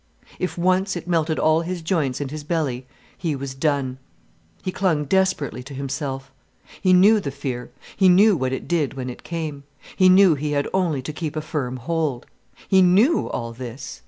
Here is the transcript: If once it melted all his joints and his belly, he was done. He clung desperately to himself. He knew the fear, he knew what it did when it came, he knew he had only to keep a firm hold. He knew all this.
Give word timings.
If 0.39 0.57
once 0.57 0.95
it 0.95 1.07
melted 1.07 1.37
all 1.37 1.61
his 1.61 1.83
joints 1.83 2.19
and 2.19 2.31
his 2.31 2.43
belly, 2.43 2.87
he 3.15 3.35
was 3.35 3.53
done. 3.53 3.99
He 4.63 4.71
clung 4.71 5.05
desperately 5.05 5.61
to 5.61 5.75
himself. 5.75 6.31
He 6.81 6.91
knew 6.91 7.19
the 7.19 7.29
fear, 7.29 7.69
he 7.95 8.09
knew 8.09 8.35
what 8.35 8.51
it 8.51 8.67
did 8.67 8.95
when 8.95 9.11
it 9.11 9.21
came, 9.21 9.63
he 9.95 10.09
knew 10.09 10.33
he 10.33 10.53
had 10.53 10.67
only 10.73 11.03
to 11.03 11.13
keep 11.13 11.35
a 11.35 11.39
firm 11.41 11.77
hold. 11.77 12.25
He 12.67 12.81
knew 12.81 13.29
all 13.29 13.53
this. 13.53 13.99